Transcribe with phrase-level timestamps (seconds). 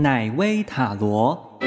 [0.00, 1.58] 乃威塔罗。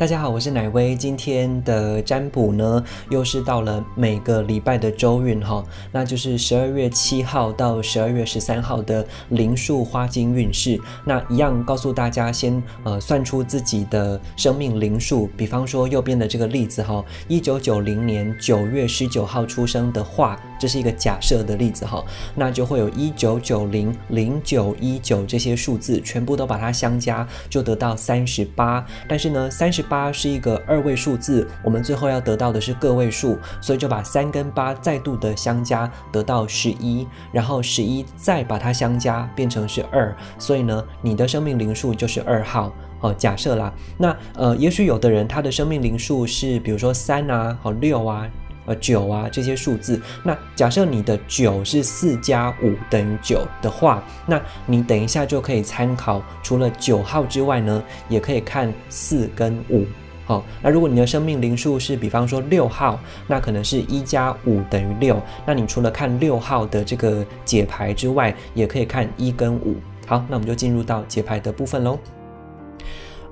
[0.00, 0.96] 大家好，我是乃威。
[0.96, 5.62] 今天的占卜呢，又是到了每个礼拜的周运哈，
[5.92, 10.80] 那就是十二月七号到十二月十三号的灵数花金运势。
[11.04, 15.28] 那一样告诉大家，先呃算出自己的生命灵数。
[15.36, 22.02] 比方说右边的这个例子哈，一九九零年九月十九号出生的话，这是一个假设的例子哈，
[22.34, 28.82] 那就会有一九九零零九一九这些数字全部都把它相加，就得到三十八。
[29.06, 43.12] 但是呢，三十八是一个二位数字，我们最后要得到的是个位数，所以就把三跟八再度的相加，得到十一，然后十一再把它相加，变成是二，所以呢，你的生命灵数就是二号哦。
[43.12, 48.30] 假设啦，那呃，也许有的人他的生命灵数是比如说三啊，好六啊，
[48.66, 59.84] 呃九啊这些数字，那假设你的九是四加五等于九的话，那你等一下就可以参考，除了九号之外呢，也可以看四跟五。
[60.26, 65.20] 好，那如果你的生命灵数是比方说六号，那可能是一加五等于六。
[65.44, 69.74] 那你除了看六号的这个解牌之外，也可以看一跟五。
[70.06, 71.98] 好，那我们就进入到解牌的部分喽。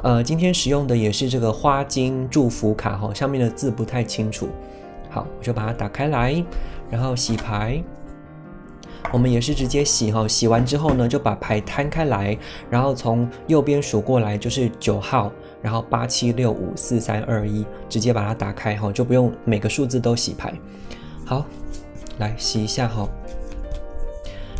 [0.02, 4.48] 呃，今天使用的也是这个花金祝福卡哈，上面的字不太清楚。
[5.10, 6.44] 好，我就把它打开来，
[6.90, 7.82] 然后洗牌。
[9.12, 12.36] 我们也是直接洗哈，洗完之后呢，就把牌摊开来，
[12.68, 15.32] 然后从右边数过来就是九号。
[15.60, 20.54] 然后八七六五四三二一，直接把它打开哈，就不用每个数字都洗牌。
[21.24, 21.44] 好，
[22.18, 23.08] 来洗一下哈。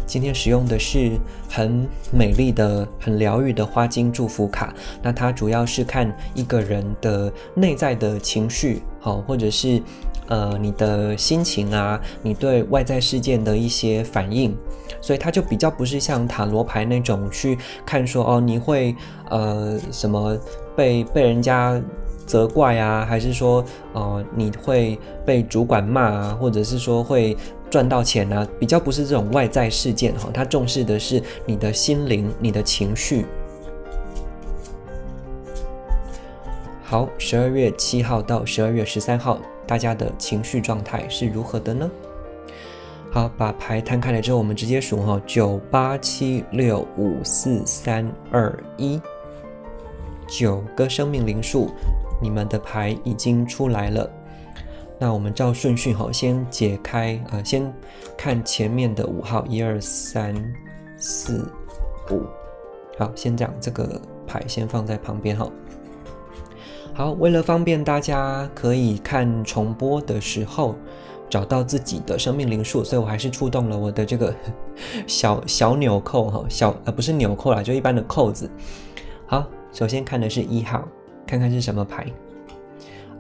[0.05, 1.13] 今天使用的是
[1.49, 4.75] 很美丽的、很疗愈的花金祝福卡。
[5.01, 9.81] 那它主要是看一个人的内在的情绪，好，或者是
[10.29, 14.57] 呃你的心情啊，你对外在事件的一些反应。
[15.01, 18.95] 所以它就比较不是像塔罗牌那种去看说哦，你会
[19.31, 20.39] 呃什么。
[20.79, 21.83] 被被人家
[22.25, 24.97] 责怪啊，还是说，呃，你会
[25.27, 27.37] 被主管骂啊，或者是说会
[27.69, 28.47] 赚到钱啊？
[28.61, 33.27] 比较不是这种外在事件哈，他重视的是你的心灵、你的情绪。
[36.85, 41.89] 好，十二月七号到十二月十三号，大家的情绪状态是如何的呢？
[43.13, 49.01] 好，把牌摊开来之后，我们直接数哈，九八七六五四三二一。
[50.27, 51.71] 九个生命灵数，
[52.21, 54.11] 你们的牌已经出来了。
[54.99, 57.73] 那我们照顺序哈，先解开，呃，先
[58.17, 60.35] 看前面的五号，一二三
[60.97, 61.51] 四
[62.11, 62.23] 五。
[62.99, 65.51] 好，先这样，这个牌先放在旁边哈。
[66.99, 70.75] 好，为了方便大家可以看重播的时候
[71.31, 74.35] 找到自己的生命灵数，所以我还是触动了我的这个
[75.07, 78.51] 小小纽扣哈，小呃不是纽扣啦，就一般的扣子。
[79.29, 79.47] 好。
[79.73, 80.83] 首先看的是一号，
[81.25, 82.05] 看看是什么牌。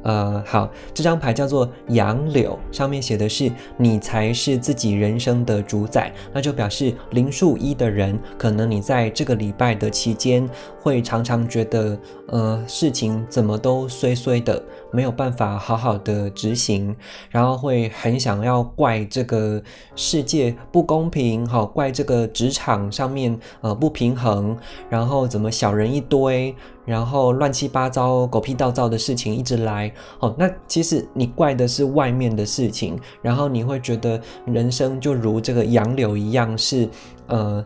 [0.03, 10.49] 呃，好，这张牌叫做杨柳，上面写的是你才是自己人生的主宰，那就表示零数一的人，可能你在这个礼拜的期间
[10.81, 11.99] 会常常觉得，
[12.29, 16.94] 呃，事情怎么都衰衰的，没有办法好好的执行，
[17.31, 19.62] 然后会很想要怪这个
[19.94, 24.56] 世界不公平，好，怪这个职场上面呃不平衡，
[24.88, 26.54] 然后怎么小人一堆。
[26.87, 36.88] 然后乱七八糟、狗屁倒灶的事情一直来，哦，那其实你怪的是外面的事情，然后你会觉得人生就如这个杨柳一样，是
[37.26, 37.62] 呃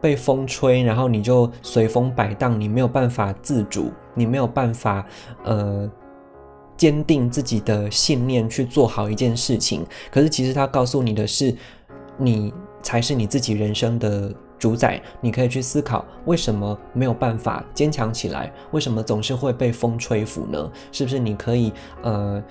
[0.00, 5.06] 被风吹，然后你就随风摆荡，你没有办法自主，你没有办法
[5.44, 5.88] 呃
[6.76, 9.86] 坚定自己的信念去做好一件事情。
[10.10, 11.54] 可是其实他告诉你的是，
[12.18, 14.32] 你才是你自己人生的。
[14.58, 18.50] 主宰，你可以去思考，为什么没有办法坚强起来？
[18.70, 20.72] 为什么总是会被风吹拂呢？
[20.90, 21.70] 是不是你可以，
[22.02, 22.42] 呃，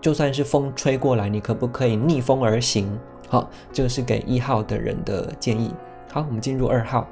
[0.00, 2.98] 就算是风吹过来，你可不可以逆风而行？
[3.28, 5.70] 好，这个是给一号的人的建议。
[6.10, 7.06] 好，我们进入二号，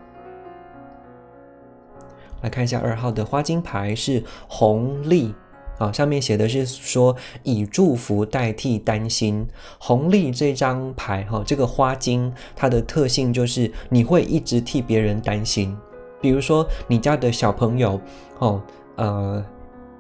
[2.41, 5.35] 来看一下二号的花金牌是红利。
[5.79, 9.47] 啊，上面写的是说以祝福代替担心。
[9.79, 15.77] 红利这张牌，哈，这个花精它的特性就是你会一直替别人担心。
[16.21, 18.01] 比如说你家的小朋友，
[18.41, 18.61] 哦，
[18.97, 19.45] 呃，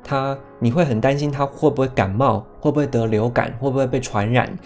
[0.02, 4.56] 他你会很担心他会不会感冒，会不会得流感，会不会被传染。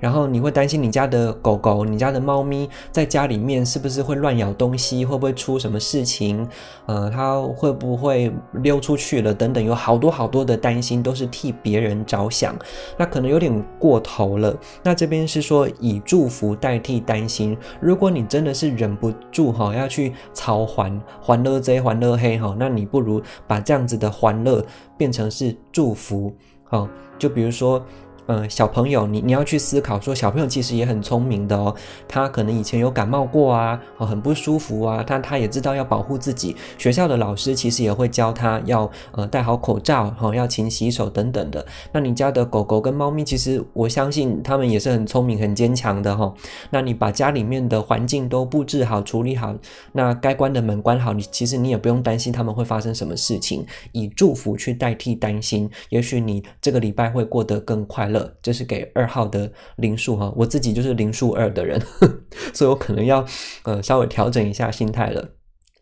[0.00, 6.46] 然后你会担心你家的狗狗、你家的猫咪在家里面是不是会乱咬东西，会不会出什么事情？
[6.86, 9.34] 呃，它会不会溜出去了？
[9.34, 12.54] 等等，有好多好多的担心，都是替别人着想，
[12.96, 14.56] 那可能有点过头了。
[14.84, 17.58] 那这边是说以祝福代替担心。
[17.80, 24.64] 如果你真的是忍不住哈，要去操还还乐贼还乐黑哈，那你不如把这样子的欢乐
[24.98, 26.34] 变成是祝福，
[26.64, 26.86] 好，
[27.18, 27.82] 就比如说。
[28.28, 31.74] 嗯，小朋友，你你要去思考说，小朋友其实也很聪明的哦。
[32.06, 36.54] 他可能以前有感冒过啊，哦，很不舒服啊，但他也知道要保护自己。
[36.76, 41.64] 学校的老师其实也会教他要呃戴好口罩，哈，要勤洗手等等的。
[41.90, 46.34] 那你家的狗狗跟猫咪，其实我相信他们也是很聪明、很坚强的哈。
[46.68, 49.54] 那你把家里面的环境都布置好、处理好，
[49.92, 53.64] 那该关的门关好，你其实你也不用担心他们会发生什么事情。
[53.92, 58.17] 以祝福去代替担心，也许你这个礼拜会过得更快乐。
[58.42, 61.80] 这是给二号的零数哈，我自己就是零数二的人，
[62.54, 63.24] 所以我可能要
[63.64, 65.30] 呃稍微调整一下心态了。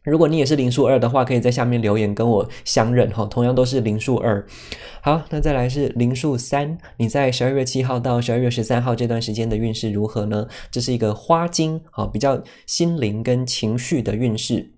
[0.05, 4.47] 如果你也是零数二的话，可以在下面留言跟我相认哈，同样都是零数二。
[5.03, 10.47] 好，那再来是零数三，你在十二月七号到十二月十三号这段时间的运势如何呢？
[10.71, 14.76] 这是一个花金啊，比较心灵跟情绪的运势。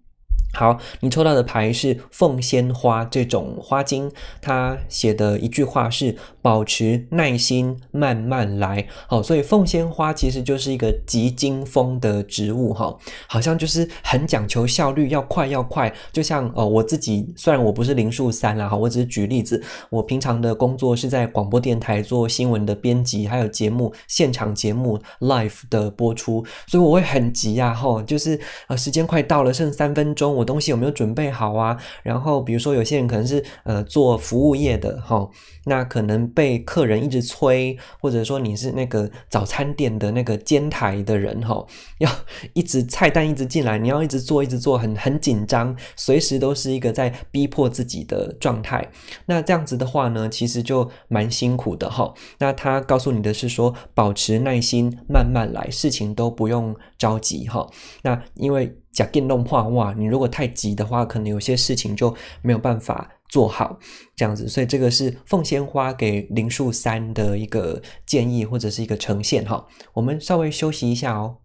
[0.55, 4.11] 好，你抽到的牌是凤仙花这种花精，
[4.41, 8.87] 它写的一句话是保持耐心，慢慢来。
[9.07, 12.97] 好，所以凤仙花其实就是一个急惊风的植物哈，
[13.29, 15.95] 好像就是很讲求效率，要快要快。
[16.11, 30.38] 就像哦，我自己虽然我不是零数三啦，哈，我只是举例子，我平常的工作是在广播电台做新闻的编辑，还有节目现场节目 live 的播出，所以我会很急呀，哈，就是呃时间快到了，剩三分钟。
[30.39, 31.77] 我东西有没有准备好啊？
[32.03, 35.29] 然后比如说有些人可能是呃做服务业的哈，
[35.65, 41.67] 那可能被客人一直催，或者说你是那个早餐店的那个煎台的人哈，
[41.99, 42.11] 要
[42.55, 48.89] 一直菜单一直进来，你要一直做一直做，很很紧张，随时都是一个在逼迫自己的状态。
[49.27, 52.15] 那这样子的话呢，其实就蛮辛苦的哈。
[52.39, 57.69] 那他告诉你的是说，保持耐心，慢慢来，事情都不用着急哈。
[58.03, 58.77] 那因为。
[58.99, 62.13] 假电动化哇，你如果太急的话，可能有些事情就
[62.43, 63.79] 没有办法做好，
[64.17, 64.49] 这样子。
[64.49, 69.65] 所以这个是凤仙花给零数三的一个建议或者是一个呈现哈。
[69.93, 71.37] 我们稍微休息一下哦。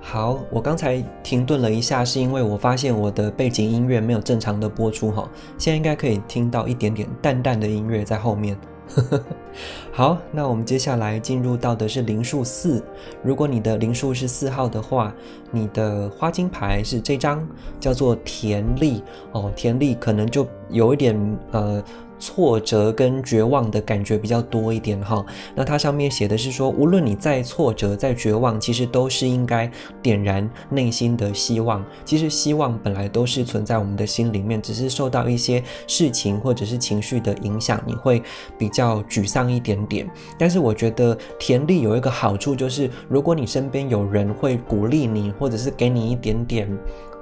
[0.00, 5.30] 好，我刚才停顿了一下，是因为我发现我的背景音乐没有正常的播出哈。
[5.56, 8.58] 现在应该可以听到一点点淡淡的音乐在后面。
[9.92, 12.82] 好，那我们接下来进入到的是零数四。
[13.22, 15.12] 如果你的零数是四号的话，
[15.50, 17.46] 你的花金牌是这张，
[17.80, 19.02] 叫做田力
[19.32, 19.50] 哦。
[19.56, 21.82] 田力可能就有一点呃。
[22.18, 25.24] 挫折跟绝望的感觉比较多一点哈，
[25.54, 29.70] 那它上面写的是说，无论你再挫折、再绝望，其实都是应该
[30.02, 31.84] 点燃内心的希望。
[32.04, 38.22] 其实希望本来都是存在我们的心里面，只是受到一些事情或者是情绪的影响，你会
[38.58, 40.08] 比较沮丧一点点。
[40.38, 46.66] 但是我觉得田丽有一个好处，就是如果你身边有人会鼓励你，或者是给你一点点。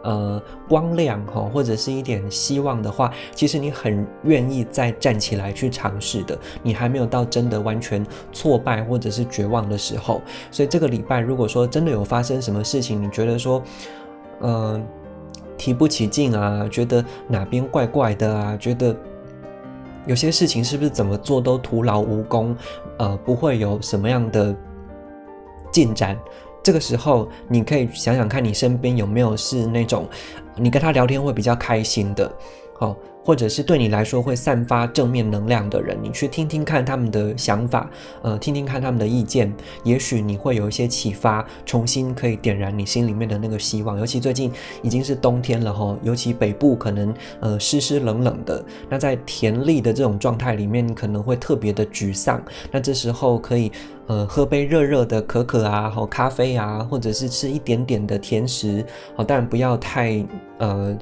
[0.05, 6.39] 呃，光亮哈，或者是一点希望的话，其实你很愿意再站起来去尝试的。
[6.62, 10.21] 你还没有到真的完全挫败或者是绝望的时候。
[10.51, 13.62] 所以这个礼拜，如果说真的有发生什么事情，你觉得说，
[14.41, 14.79] 呃，
[15.56, 18.95] 提不起劲啊，觉得哪边怪怪的啊，觉得
[20.05, 22.55] 有些事情是不是怎么做都徒劳无功，
[22.99, 24.55] 呃，不会有什么样的
[25.73, 26.15] 进展。
[26.65, 30.09] 这个时候，你可以想想看你身边有没有是那种，
[30.56, 32.35] 你跟他聊天会比较开心的，
[32.78, 32.96] 好。
[33.26, 37.88] 或者是对你来说会散发正面能量的人，你去听听看他们的想法，
[38.20, 39.50] 呃，听听看他们的意见，
[39.82, 43.98] 也许你会有一些启发，重新可以点燃你心里面的那个希望。
[43.98, 44.52] 尤其最近
[44.82, 52.44] 已经是冬天了哈，尤其北部可能呃湿湿冷冷的，那在田里的这种状态里面，你可能会特别的沮丧。
[52.70, 53.72] 那这时候可以
[54.06, 58.84] 呃喝杯热热的可可啊，好咖啡啊，或者是吃一点点的甜食，
[59.16, 60.22] 好，当然不要太
[60.58, 60.94] 呃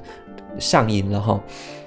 [0.59, 1.41] 上瘾了哈。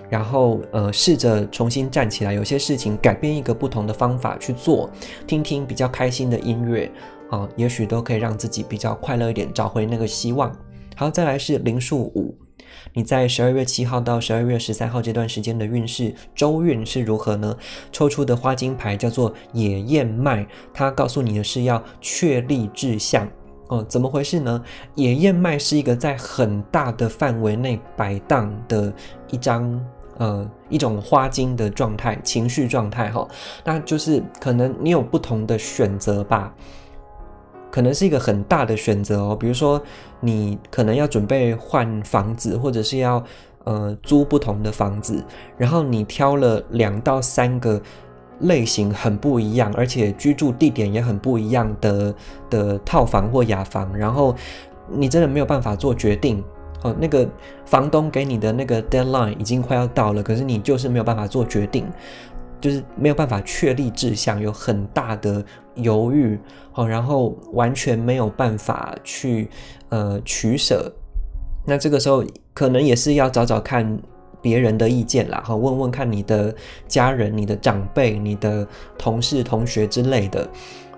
[0.08, 4.88] 然后，呃，试着重新站起来，有些事情改变一个不同的方法去做，
[5.26, 6.88] 听听比较开心的音乐，
[7.28, 10.54] 啊，也许都可以让自己比较快乐一点，找回那个希望。
[10.94, 12.32] 好，再来是零数五，
[12.94, 17.56] 你在十二月七号到十二月十三号这段时间的运势周运是如何呢？
[17.90, 23.28] 抽出的花金牌叫做野燕麦，它告诉你的是要确立志向。
[23.68, 24.62] 哦，怎么回事呢？
[24.94, 28.92] 野燕麦是一个在很大的范围内摆荡的
[29.30, 29.84] 一张
[30.18, 33.26] 呃一种花精的状态，情绪状态哈。
[33.64, 36.54] 那就是可能你有不同的选择吧，
[37.70, 39.34] 可能是一个很大的选择哦。
[39.34, 39.82] 比如说
[40.20, 43.20] 你可能要准备换房子，或者是要
[43.64, 45.24] 呃租不同的房子，
[45.58, 47.82] 然后你挑了两到三个。
[48.40, 52.14] 类型很不一样，而且居住地点也很不一样的
[52.50, 54.34] 的套房或雅房，然后
[54.90, 56.44] 你真的没有办法做决定
[56.82, 56.94] 哦。
[56.98, 57.28] 那个
[57.64, 61.86] 房东给你的那个 deadline 已经快要到了，可是你就是没有办法做决定，
[62.60, 66.38] 就是没有办法确立志向，有很大的犹豫
[66.74, 69.48] 哦，然后完全没有办法去
[69.88, 70.92] 呃取舍。
[71.64, 73.98] 那这个时候可能也是要找找看。
[74.46, 76.54] 别人的意见啦，哈，问问看你的
[76.86, 78.64] 家人、你的长辈、你的
[78.96, 80.48] 同事、同学之类的，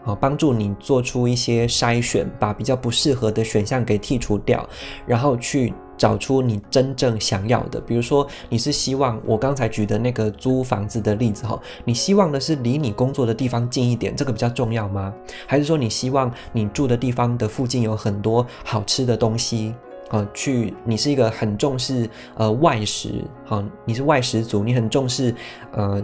[0.05, 4.69] 啊，帮助你做出一些筛选，把比较不适合的选项给剔除掉，
[5.07, 7.81] 然后去找出你真正想要的。
[7.81, 15.11] 比如说，你是希望我刚才举的那个租房子的例子，哈，你希望的是离你工作的地方近一点，这个比较重要吗？
[15.47, 19.73] 还是说你希望你住的地方的附近有很多好吃的东西？
[20.11, 25.35] 呃，去，你是一个很重视呃外食，好，你是外食族，你很重视
[25.73, 26.03] 呃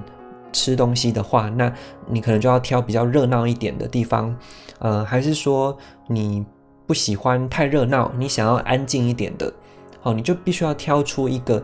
[0.53, 1.73] 吃东西的话，那
[2.07, 4.37] 你可能就要挑比较热闹一点的地方，
[4.79, 6.45] 呃，还是说你
[6.87, 9.53] 不喜欢太热闹，你想要安静一点的，
[10.01, 11.63] 好，你就必须要挑出一个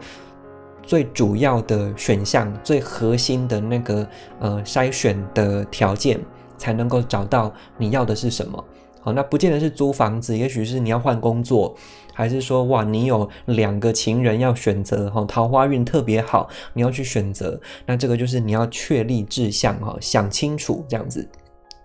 [0.83, 4.09] 最主要的选项，最核心的那个
[4.41, 6.19] 呃筛选的条件，
[6.57, 8.65] 才能够找到你要的是什么。
[9.03, 11.75] 好，那不见得是租房子，也许是你要换工作，
[12.13, 21.27] 还是说哇，你有两个情人要选择，哈，桃花运特别好，你要去选择，那这个就是你要确立志向，哈，想清楚这样子。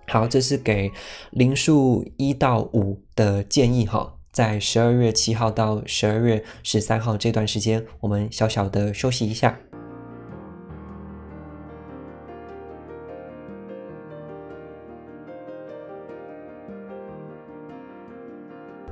[0.07, 0.91] 好，这是给
[1.31, 9.57] 零数一到五的建议，哈，在十二月七号到十二月十三号这段时间，我们小小的休息一下。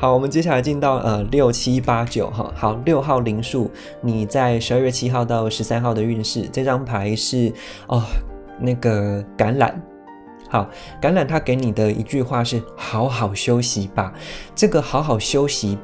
[0.04, 2.52] 好，我们接下来进到呃六七八九哈。
[2.58, 7.50] 好，六号灵数，你在十二月七号到十三号的运势，这张牌是
[7.88, 8.04] 哦
[8.60, 9.72] 那个橄榄。
[10.50, 10.70] 好，
[11.02, 14.12] 橄榄它给你的一句话是好好休息吧。
[14.54, 15.78] 这个好好休息。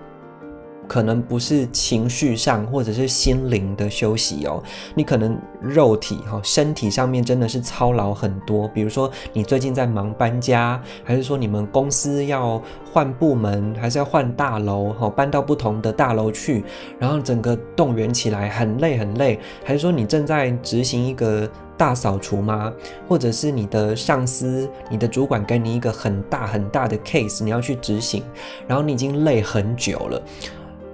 [0.89, 4.62] 可能不是情绪上或者是心灵的休息哦，
[4.96, 12.60] 你可能肉体哈身体上面真的是操劳很多，比如说你最近在忙搬家，还是说你们公司要
[12.91, 16.63] 换部门，还是要换大楼哈，搬到不同的大楼去，
[16.98, 22.74] 然后整个动员起来很累很累，还是说你正在执行一个大扫除吗？
[23.08, 28.24] 或者是你的上司、你的主管给你一个很大很大的 case，你要去执行，
[28.67, 30.19] 然后你已经累很久了。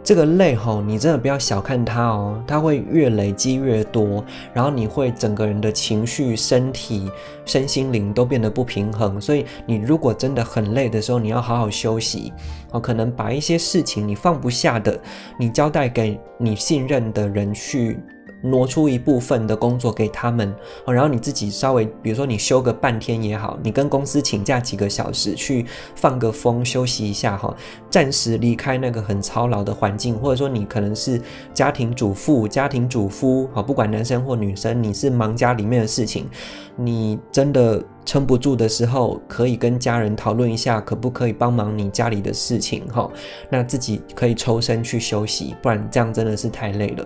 [0.06, 7.10] 这个累吼，你真的不要小看它哦，它会越累积越多，然后你会整个人的情绪、身体、
[7.44, 9.20] 身心灵都变得不平衡。
[9.20, 12.32] 所以你如果真的很累的时候，你要好好休息
[12.70, 14.96] 哦，可能把一些事情你放不下的，
[15.40, 18.00] 你交代给你信任的人去。
[18.46, 20.54] 挪出一部分的工作给他们，
[20.86, 27.56] 然后你自己稍微，比如说你休个半天也好，你跟公司请假几个小时去放个风休息一下哈，
[27.90, 31.20] 暂时离开那个很操劳的环境，或者说你可能是
[31.54, 36.30] 家庭主妇、家庭主夫，好，不管男生或女生，你是忙家里面的事情，
[36.76, 43.10] 你真的撑不住的时候，可以跟家人讨论一下，可不可以帮忙你家里的事情哈，
[43.50, 47.06] 那自己可以抽身去休息，不然这样真的是太累了。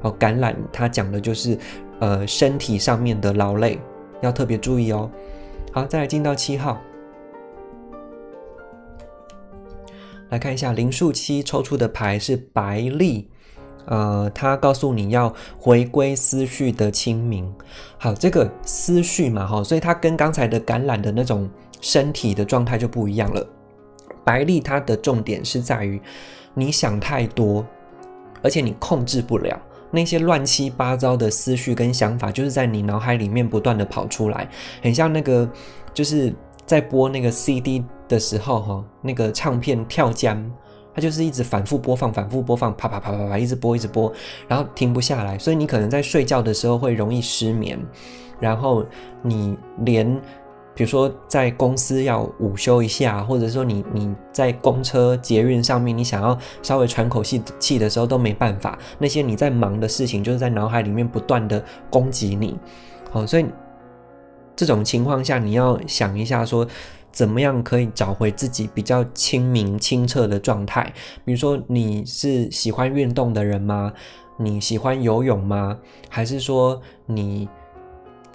[0.00, 1.58] 好，橄榄它讲的就是，
[2.00, 3.78] 呃，身体上面的劳累
[4.20, 5.10] 要特别注意哦。
[5.72, 6.78] 好，再来进到七号，
[10.30, 13.28] 来看一下零数七抽出的牌是白丽，
[13.86, 17.52] 呃，它告诉你要回归思绪的清明。
[17.98, 21.48] 好，这个思绪嘛，哈，所以它跟刚才的橄榄的那种
[21.80, 23.46] 身体的状态就不一样了。
[24.24, 26.00] 白丽它的重点是在于
[26.54, 27.64] 你想太多，
[28.42, 29.60] 而且你控制不了。
[29.90, 34.48] 那些乱七八糟的思绪跟想法，就是在你脑海里面不断的跑出来，
[34.82, 35.48] 很像那个
[35.94, 36.34] 就是
[36.66, 40.42] 在播那个 CD 的时候，哈，那个唱片跳浆，
[40.94, 44.12] 它就是一直反复播放，反复播放，啪啪啪啪啪，一直播，一直播，
[44.46, 47.78] 然后停不下来，所以你可能在睡觉的时候会容易失眠，
[48.40, 48.84] 然后
[49.22, 50.20] 你连。
[50.78, 58.78] 比如说，在公司要午休一下，或者说你你在公车捷运上面，你想要稍微喘口气气的时候都没办法。
[58.96, 62.56] 那些你在忙的事情，就是在脑海里面不断的攻击你。
[63.10, 63.46] 好，所以
[64.54, 66.64] 这种情况下，你要想一下说，
[67.10, 70.92] 怎么样可以找回自己比较清明清澈的状态？
[71.24, 73.92] 比如说，你是喜欢运动的人吗？
[74.36, 75.76] 你喜欢游泳吗？
[76.08, 77.48] 还是说你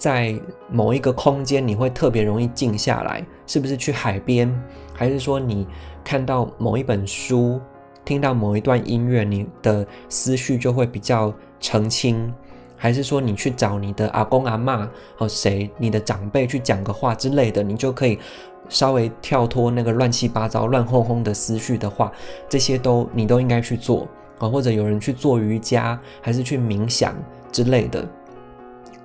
[0.03, 0.37] 在
[0.69, 3.25] 某一个空间你会特别容易静下来？
[3.47, 4.53] 是不是去海边？
[4.93, 5.65] 还是说你
[6.03, 7.57] 看到某一本书，
[8.03, 12.33] 听到某一段音乐，你的思绪就会比较澄清？
[12.75, 18.19] 还是说你去找你的阿公阿妈和谁，你的长辈去讲个话之类的，你就可以
[18.67, 22.11] 稍微跳脱那个乱七八糟、乱哄哄的思绪的话，
[22.49, 24.05] 这些都你都应该去做
[24.37, 27.15] 啊，或者有人去做瑜伽，还是去冥想
[27.53, 28.05] 之类的，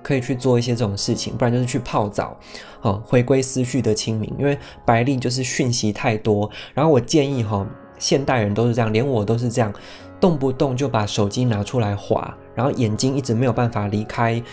[0.01, 2.37] 可以去做一些这种事情，不然就是去泡澡，
[2.79, 4.33] 好回归思绪的清明。
[4.37, 9.73] 因为白历就是讯息太多，然后我建议哈，现代人都是这样，连我都是这样。
[10.19, 14.43] 动不动就把手机拿出来划，然后眼睛一直没有办法离开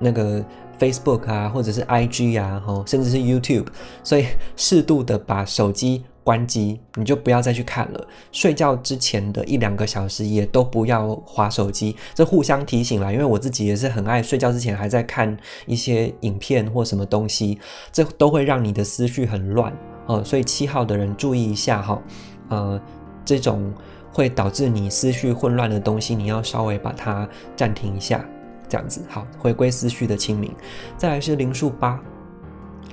[0.00, 0.44] 那个
[0.80, 3.66] Facebook 啊，或者是 IG 啊，吼，甚至是 YouTube，
[4.02, 8.08] 所以适度的把手机关机，你就不要再去看了。
[8.30, 13.12] 睡觉之前的一两个小时也都不要划手机，这互相提醒啦。
[13.12, 15.36] 因为我自己也是很爱睡觉之前还在看
[15.66, 17.58] 一些影片或什么东西，
[17.92, 19.72] 这都会让你的思绪很乱
[20.06, 20.22] 哦。
[20.24, 22.02] 所以七号的人注意一下哈，
[22.48, 22.80] 呃，
[23.24, 23.72] 这种。
[24.14, 27.26] 会导致你思绪混乱的东西，你要稍微把它
[27.56, 28.22] 暂停一下，
[28.68, 30.54] 这样子好，回归思绪的清明。
[30.98, 31.98] 再来是灵数八，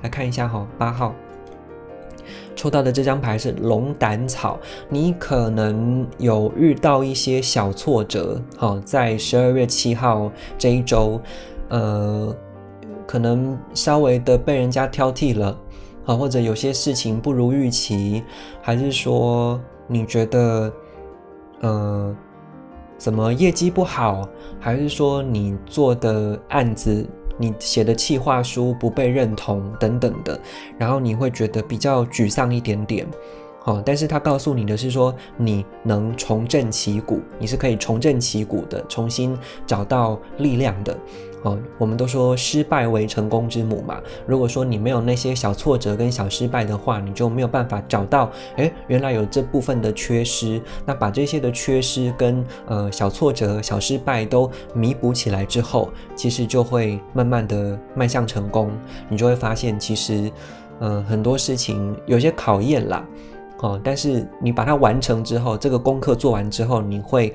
[0.01, 1.13] 来看一下哈，八号
[2.55, 4.59] 抽到的这张牌是龙胆草，
[4.89, 11.21] 你可能有遇到一些小挫折，好，在十二月七号这一周，
[11.69, 12.35] 呃，
[13.07, 15.57] 可能稍微的被人家挑剔了，
[16.03, 18.23] 好，或者有些事情不如预期，
[18.61, 20.71] 还是说你觉得？
[21.61, 22.15] 呃，
[22.97, 24.25] 怎么业绩不好，
[24.61, 27.05] 还是说你做的案子、
[27.39, 30.39] 你写的企划书不被认同等等的，
[30.77, 33.07] 然后你会觉得比较沮丧一点点。
[33.65, 40.97] 哦，但是他告诉你的是说，你能重振旗鼓，你是可以重振旗鼓的，重新找到力量的。
[41.43, 44.01] 哦，我们都说失败为成功之母嘛。
[44.25, 50.61] 如果说你没有那些小挫折跟小失败的话，你就没有办法找到，哎，原来有这部分的缺失。
[50.85, 58.69] 那把这些的缺失跟呃小挫折、小失败都弥补起来之后，其实就会慢慢的迈向成功。
[59.07, 60.29] 你就会发现，其实，
[60.81, 63.05] 嗯，很多事情有些考验啦，
[63.61, 67.33] 哦，但是你把它完成之后，这个功课做完之后，你会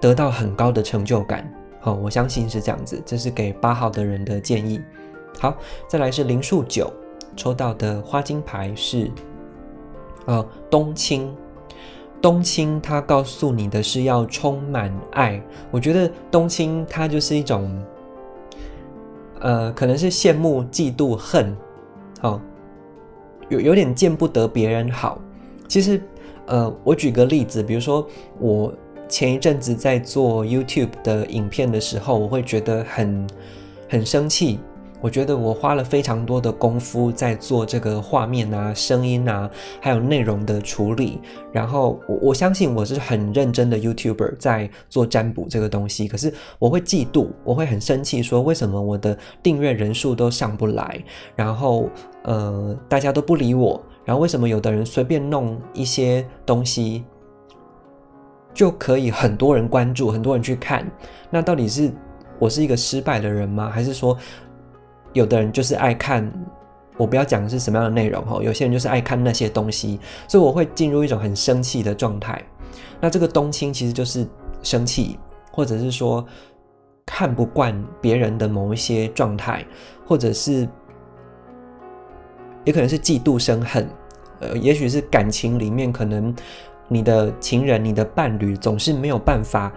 [0.00, 1.48] 得到很高的成就感。
[1.80, 4.80] 好，我相信是这样子，这是给八号的人的建议。
[5.38, 5.56] 好，
[5.88, 6.92] 再来是零数九，
[7.36, 9.10] 抽到的花金牌是
[10.26, 11.34] 呃冬青。
[12.20, 15.42] 冬青它告诉你的是要充满爱。
[15.72, 17.84] 我觉得冬青它就是一种，
[19.40, 21.56] 呃，可能是羡慕、嫉妒、恨，
[22.20, 22.40] 好，
[23.52, 25.20] 有有点见不得别人好。
[25.68, 26.00] 其实，
[26.46, 28.06] 呃，我举个例子，比如说
[28.38, 28.72] 我。
[29.08, 33.26] 前一阵子在做 YouTube 的影片的时候，我会觉得很
[33.86, 34.58] 很生气。
[35.02, 41.20] 我觉得我花了非常多的功夫在做这个画面啊、声音啊，还有内容的处理。
[41.50, 46.06] 然后我我相信我是很认真的 YouTuber 在做占卜这个东西。
[46.06, 51.02] 可是我会嫉妒，我会很生气，说为什么我的订阅人数都上不来？
[51.34, 51.90] 然后
[52.22, 53.82] 呃，大家都不理我。
[54.04, 57.04] 然后为什么有的人随便弄一些东西？
[58.54, 60.86] 就可以很多人关注，很多人去看。
[61.30, 61.90] 那到底是
[62.38, 63.70] 我是一个失败的人吗？
[63.70, 64.14] 还是说，
[65.12, 66.30] 有的人就是爱看？
[66.96, 68.42] 我不要讲是什么样的内容哈。
[68.42, 69.98] 有些人就是爱看那些东西，
[70.28, 72.42] 所以我会进入一种很生气的状态。
[73.00, 74.26] 那这个冬青其实就是
[74.62, 75.18] 生气，
[75.50, 76.24] 或者是说
[77.06, 79.64] 看不惯别人的某一些状态，
[80.06, 80.68] 或者是
[82.64, 83.88] 也可能是嫉妒生恨。
[84.40, 86.34] 呃，也许是感情里面可能。
[86.88, 89.72] 你的情人、你的伴侣总是没有办法，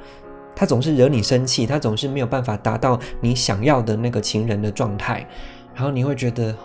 [0.56, 5.28] 他总是惹你生气，他总是没有办法达到你想要的那个情人的状态，
[5.74, 6.56] 然后你会觉得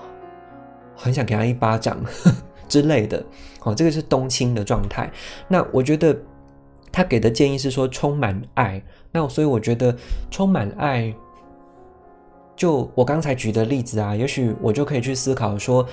[0.94, 1.98] 很想给他一巴掌
[2.68, 3.20] 之类的。
[3.64, 5.11] 哦，这个是冬青的状态。
[5.48, 6.16] 那我觉得
[6.92, 8.81] 他给的建议是说充满爱。
[9.11, 9.94] 那所以我觉得
[10.31, 11.12] 充满爱，
[12.55, 15.85] 就我刚才举的例子啊，也许我就可以去思考说，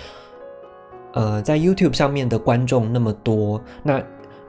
[1.14, 4.00] 呃，在 YouTube 上面的观众那么多，那。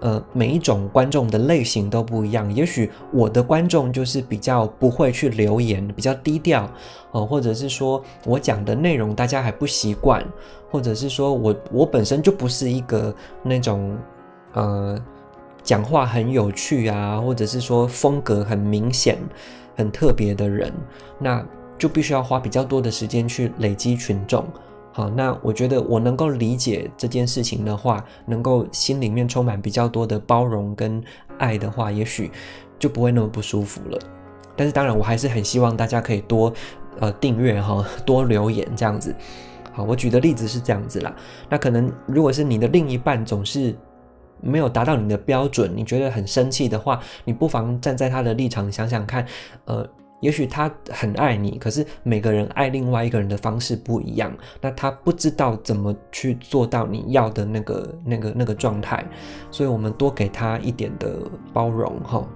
[0.00, 2.52] 呃，每一种观众的类型都不一样。
[2.54, 6.70] 也许我的观众就是比较不会去留言，比较低调，
[7.10, 10.24] 哦，或者是说我讲的内容大家还不习惯，
[10.70, 13.96] 或者是说我我本身就不是一个那种
[14.52, 14.96] 呃
[15.62, 19.18] 讲话很有趣啊，或者是说风格很明显、
[19.76, 20.72] 很特别的人。
[21.18, 21.44] 那
[21.76, 24.44] 就必须要花比较多的时间去累积群众。
[24.98, 31.00] 好，那我觉得我能够理解这件事情的话，能够心里面充满比较多的包容跟
[31.38, 32.32] 爱的话，也许
[32.80, 33.98] 就不会那么不舒服了。
[34.56, 36.52] 但是当然，我还是很希望大家可以多
[36.98, 39.14] 呃订阅哈， 多留言这样子。
[39.72, 41.14] 好，我举的例子是这样子啦。
[41.48, 43.72] 那可能如果是你的另一半总是
[44.40, 49.24] 没有达到你的标准，你觉得很生气的话，你不妨站在他的立场想想看，
[49.66, 49.88] 呃。
[50.20, 59.04] 也许他很爱你，可是每个人爱另外一个人的方式不一样，那他不知道怎么去做到你要的那个、那个、那个状态，
[59.50, 61.16] 所以我们多给他一点的
[61.52, 62.26] 包容，哈。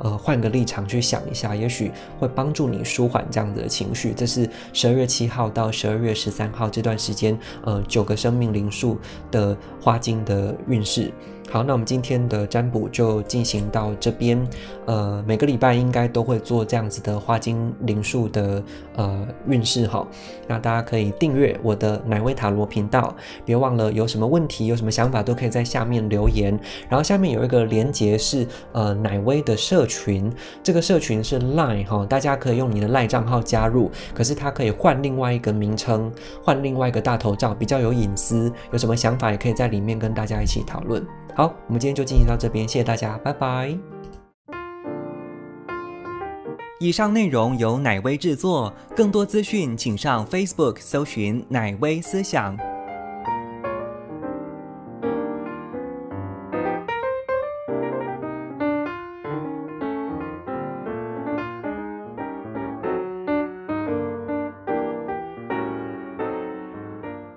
[0.00, 4.12] 呃，换个立场去想一下，也许会帮助你舒缓这样子的情绪。
[4.14, 8.96] 这是十二月七号到十二月十三号这段时间，呃，九个生命灵数
[9.32, 11.12] 的花金的运势。
[11.50, 14.46] 好，那我们今天的占卜就进行到这边。
[14.84, 18.62] 呃，每个礼拜应该都会做这样子的花精灵数的
[18.96, 20.06] 呃运势哈。
[20.46, 26.58] 那大家可以订阅我的奶威塔罗频道，别忘了有什么问题、有什么想法都可以在下面留言。
[26.86, 30.30] 然后下面有一个连接是呃奶威的社群，
[30.62, 38.52] 这个社群是 Line 哈，大家可以用你的 Line 账号加入，可是它可以换另外一个名称，换另外一个大头照，比较有隐私。
[38.70, 41.02] 有什么想法也可以在里面跟大家一起讨论。
[41.38, 43.78] 好，我们今天就进行到这边，谢谢大家，拜拜。
[46.80, 52.58] 以上内容由奶威制作，更多资讯请上 Facebook 搜寻“奶威思想”。